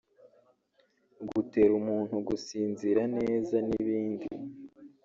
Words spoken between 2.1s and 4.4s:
gusinzira neza n’ibindi